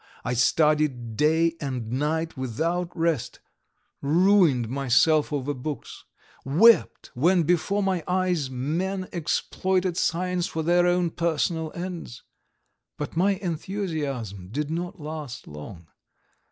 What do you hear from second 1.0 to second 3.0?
day and night without